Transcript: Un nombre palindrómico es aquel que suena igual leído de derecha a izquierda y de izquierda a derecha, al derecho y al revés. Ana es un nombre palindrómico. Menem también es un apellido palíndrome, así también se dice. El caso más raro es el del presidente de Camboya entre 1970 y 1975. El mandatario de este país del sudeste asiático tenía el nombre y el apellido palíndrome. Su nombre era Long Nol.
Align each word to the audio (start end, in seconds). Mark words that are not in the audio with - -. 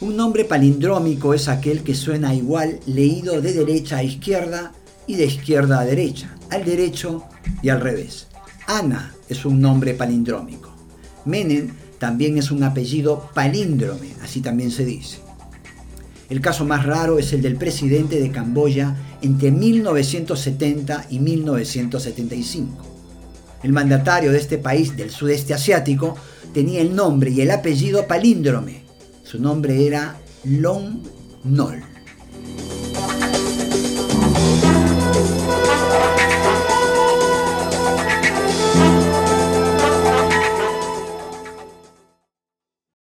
Un 0.00 0.16
nombre 0.16 0.44
palindrómico 0.44 1.34
es 1.34 1.48
aquel 1.48 1.82
que 1.82 1.94
suena 1.94 2.34
igual 2.34 2.80
leído 2.86 3.40
de 3.40 3.52
derecha 3.52 3.98
a 3.98 4.02
izquierda 4.02 4.72
y 5.06 5.16
de 5.16 5.26
izquierda 5.26 5.80
a 5.80 5.84
derecha, 5.84 6.36
al 6.50 6.64
derecho 6.64 7.24
y 7.62 7.68
al 7.68 7.80
revés. 7.80 8.26
Ana 8.66 9.14
es 9.28 9.44
un 9.44 9.60
nombre 9.60 9.94
palindrómico. 9.94 10.70
Menem 11.24 11.72
también 11.98 12.38
es 12.38 12.50
un 12.50 12.62
apellido 12.62 13.30
palíndrome, 13.34 14.14
así 14.22 14.40
también 14.40 14.70
se 14.70 14.84
dice. 14.84 15.18
El 16.30 16.40
caso 16.40 16.64
más 16.64 16.86
raro 16.86 17.18
es 17.18 17.32
el 17.32 17.42
del 17.42 17.56
presidente 17.56 18.20
de 18.20 18.30
Camboya 18.30 18.96
entre 19.20 19.50
1970 19.50 21.06
y 21.10 21.18
1975. 21.18 22.99
El 23.62 23.72
mandatario 23.72 24.32
de 24.32 24.38
este 24.38 24.58
país 24.58 24.96
del 24.96 25.10
sudeste 25.10 25.54
asiático 25.54 26.16
tenía 26.54 26.80
el 26.80 26.94
nombre 26.94 27.30
y 27.30 27.40
el 27.40 27.50
apellido 27.50 28.06
palíndrome. 28.06 28.84
Su 29.22 29.38
nombre 29.40 29.86
era 29.86 30.16
Long 30.44 31.02
Nol. 31.44 31.82